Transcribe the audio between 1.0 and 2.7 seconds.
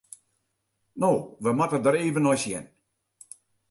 No, we moatte der even nei sjen.